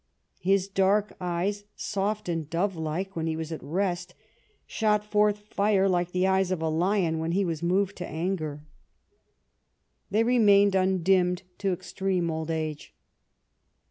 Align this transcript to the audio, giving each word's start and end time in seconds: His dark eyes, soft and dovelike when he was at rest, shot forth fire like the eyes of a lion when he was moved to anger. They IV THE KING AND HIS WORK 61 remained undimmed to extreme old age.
His 0.39 0.67
dark 0.67 1.15
eyes, 1.21 1.65
soft 1.75 2.27
and 2.27 2.49
dovelike 2.49 3.15
when 3.15 3.27
he 3.27 3.35
was 3.35 3.51
at 3.51 3.61
rest, 3.61 4.15
shot 4.65 5.05
forth 5.05 5.37
fire 5.53 5.87
like 5.87 6.09
the 6.11 6.25
eyes 6.25 6.49
of 6.49 6.59
a 6.59 6.69
lion 6.69 7.19
when 7.19 7.33
he 7.33 7.45
was 7.45 7.61
moved 7.61 7.97
to 7.97 8.07
anger. 8.07 8.65
They 10.09 10.21
IV 10.21 10.25
THE 10.25 10.31
KING 10.31 10.37
AND 10.37 10.39
HIS 10.49 10.55
WORK 10.55 10.55
61 10.55 10.55
remained 10.89 11.31
undimmed 11.37 11.43
to 11.59 11.71
extreme 11.71 12.31
old 12.31 12.49
age. 12.49 12.95